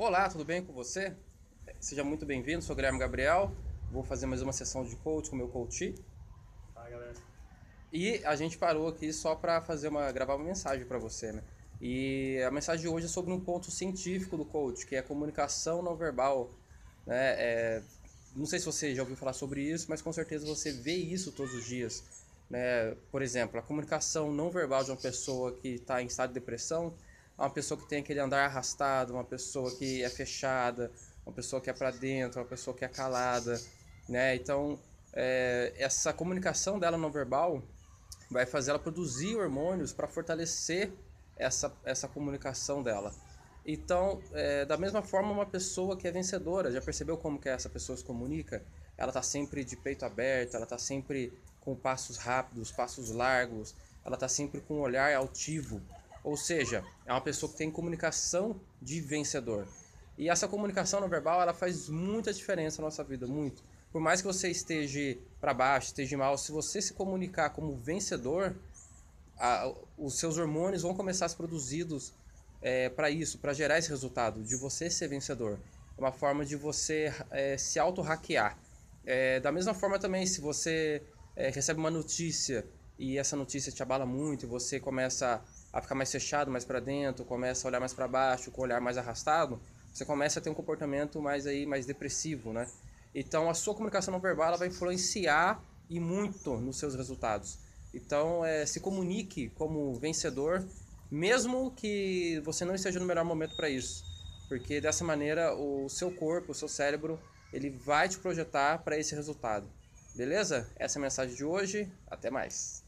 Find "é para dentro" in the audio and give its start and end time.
31.70-32.40